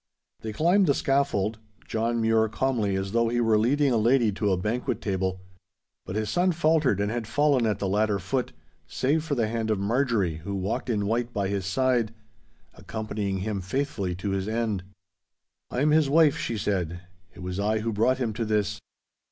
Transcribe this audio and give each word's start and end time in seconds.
They 0.39 0.51
climbed 0.51 0.87
the 0.87 0.95
scaffold—John 0.95 2.19
Mure 2.19 2.49
calmly 2.49 2.95
as 2.95 3.11
though 3.11 3.27
he 3.27 3.39
were 3.39 3.55
leading 3.59 3.91
a 3.91 3.97
lady 3.97 4.31
to 4.31 4.51
a 4.51 4.57
banquet 4.57 4.99
table—but 4.99 6.15
his 6.15 6.27
son 6.27 6.53
faltered 6.53 6.99
and 6.99 7.11
had 7.11 7.27
fallen 7.27 7.67
at 7.67 7.77
the 7.77 7.87
ladder 7.87 8.17
foot, 8.17 8.51
save 8.87 9.23
for 9.23 9.35
the 9.35 9.47
hand 9.47 9.69
of 9.69 9.77
Marjorie, 9.77 10.37
who 10.37 10.55
walked 10.55 10.89
in 10.89 11.05
white 11.05 11.31
by 11.31 11.49
his 11.49 11.67
side, 11.67 12.15
accompanying 12.73 13.41
him 13.41 13.61
faithfully 13.61 14.15
to 14.15 14.31
his 14.31 14.47
end. 14.47 14.83
'I 15.69 15.81
am 15.81 15.91
his 15.91 16.09
wife,' 16.09 16.35
she 16.39 16.57
said. 16.57 17.01
'It 17.35 17.43
was 17.43 17.59
I 17.59 17.81
who 17.81 17.93
brought 17.93 18.17
him 18.17 18.33
to 18.33 18.43
this. 18.43 18.81